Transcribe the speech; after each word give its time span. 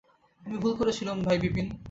আমি 0.41 0.57
ভুল 0.57 0.73
করেছিলুম 0.79 1.17
ভাই 1.25 1.37
বিপিন! 1.43 1.67